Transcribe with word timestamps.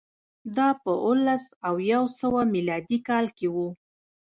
دا 0.55 0.69
په 0.83 0.91
اووه 1.05 1.21
لس 1.27 1.43
او 1.67 1.75
یو 1.91 2.03
سوه 2.19 2.41
میلادي 2.53 2.99
کال 3.07 3.25
کې 3.37 3.47
و 3.55 3.57